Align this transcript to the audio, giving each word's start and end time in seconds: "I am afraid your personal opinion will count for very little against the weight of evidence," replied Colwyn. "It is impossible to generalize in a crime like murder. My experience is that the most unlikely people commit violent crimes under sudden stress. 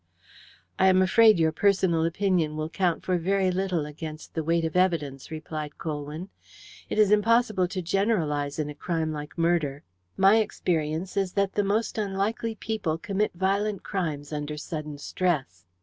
"I 0.79 0.87
am 0.87 0.99
afraid 1.03 1.37
your 1.37 1.51
personal 1.51 2.05
opinion 2.05 2.57
will 2.57 2.69
count 2.71 3.05
for 3.05 3.19
very 3.19 3.51
little 3.51 3.85
against 3.85 4.33
the 4.33 4.43
weight 4.43 4.65
of 4.65 4.75
evidence," 4.75 5.29
replied 5.29 5.77
Colwyn. 5.77 6.29
"It 6.89 6.97
is 6.97 7.11
impossible 7.11 7.67
to 7.67 7.83
generalize 7.83 8.57
in 8.57 8.67
a 8.67 8.73
crime 8.73 9.11
like 9.11 9.37
murder. 9.37 9.83
My 10.17 10.37
experience 10.37 11.15
is 11.17 11.33
that 11.33 11.53
the 11.53 11.63
most 11.63 11.99
unlikely 11.99 12.55
people 12.55 12.97
commit 12.97 13.33
violent 13.35 13.83
crimes 13.83 14.33
under 14.33 14.57
sudden 14.57 14.97
stress. 14.97 15.67